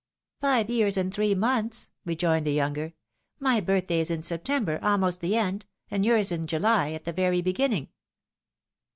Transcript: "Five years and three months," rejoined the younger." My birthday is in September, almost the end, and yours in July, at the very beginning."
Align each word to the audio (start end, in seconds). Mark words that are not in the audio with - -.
"Five 0.41 0.71
years 0.71 0.97
and 0.97 1.13
three 1.13 1.35
months," 1.35 1.91
rejoined 2.05 2.43
the 2.47 2.51
younger." 2.51 2.93
My 3.49 3.59
birthday 3.61 3.99
is 3.99 4.09
in 4.09 4.23
September, 4.23 4.79
almost 4.81 5.21
the 5.21 5.35
end, 5.35 5.67
and 5.91 6.03
yours 6.03 6.31
in 6.31 6.47
July, 6.47 6.93
at 6.93 7.05
the 7.05 7.13
very 7.13 7.43
beginning." 7.43 7.89